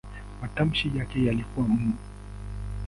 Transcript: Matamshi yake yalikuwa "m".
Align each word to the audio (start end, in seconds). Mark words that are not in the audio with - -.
Matamshi 0.41 0.91
yake 0.97 1.25
yalikuwa 1.25 1.65
"m". 1.67 1.93